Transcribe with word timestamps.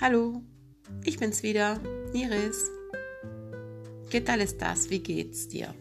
Hallo, 0.00 0.42
ich 1.04 1.18
bin's 1.18 1.42
wieder, 1.42 1.80
Iris. 2.14 2.70
¿Qué 4.08 4.22
tal 4.22 4.40
estás? 4.40 4.88
Wie 4.88 5.00
geht's 5.00 5.48
dir? 5.48 5.74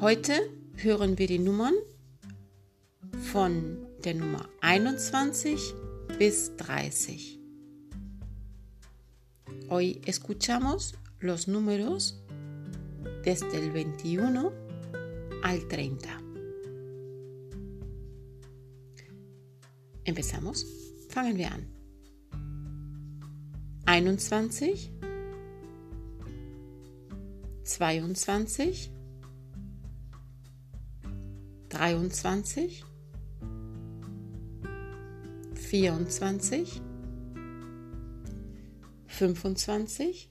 Heute 0.00 0.50
hören 0.74 1.16
wir 1.16 1.28
die 1.28 1.38
Nummern 1.38 1.74
von 3.32 3.86
der 4.04 4.14
Nummer 4.14 4.48
21 4.62 5.74
bis 6.18 6.56
30. 6.56 7.38
Hoy 9.70 10.00
escuchamos 10.06 10.94
los 11.20 11.46
números 11.46 12.25
desde 13.26 13.58
el 13.58 13.72
21 13.72 14.52
al 15.42 15.66
30. 15.66 16.22
Empezamos. 20.04 20.64
Fangen 21.10 21.36
wir 21.36 21.52
an. 21.52 21.66
21, 23.86 24.92
22, 27.64 28.92
23, 31.68 32.84
24, 35.54 36.80
25, 39.08 40.30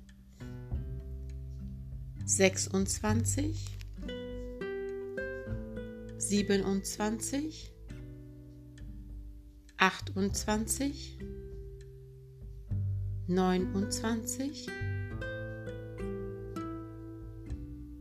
27, 2.25 3.55
28, 9.77 10.12
29, 10.15 11.09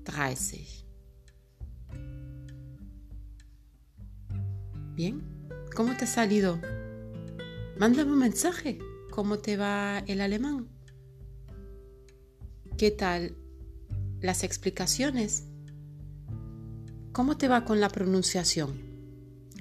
30. 0.05 0.90
¿Cómo 5.75 5.97
te 5.97 6.05
ha 6.05 6.07
salido? 6.07 6.59
Mándame 7.77 8.11
un 8.11 8.19
mensaje. 8.19 8.79
¿Cómo 9.09 9.39
te 9.39 9.57
va 9.57 10.03
el 10.07 10.21
alemán? 10.21 10.69
¿Qué 12.77 12.91
tal 12.91 13.35
las 14.21 14.43
explicaciones? 14.43 15.47
¿Cómo 17.11 17.37
te 17.37 17.47
va 17.47 17.65
con 17.65 17.81
la 17.81 17.89
pronunciación? 17.89 18.79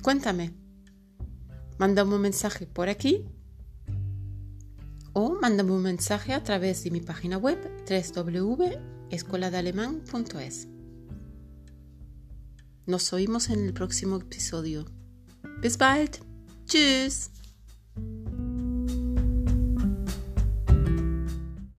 Cuéntame. 0.03 0.53
Mándame 1.78 2.15
un 2.15 2.21
mensaje 2.21 2.67
por 2.67 2.89
aquí 2.89 3.25
o 5.12 5.37
mándame 5.41 5.72
un 5.72 5.83
mensaje 5.83 6.33
a 6.34 6.45
través 6.45 6.84
de 6.84 6.91
mi 6.91 7.01
página 7.01 7.39
web 7.39 7.59
www.escueladalemán.es. 7.89 10.69
Nos 12.87 13.12
oímos 13.12 13.51
en 13.51 13.67
el 13.67 13.72
próximo 13.72 14.17
episodio. 14.17 15.00
Bis 15.60 15.76
bald. 15.76 16.21
Tschüss. 16.66 17.31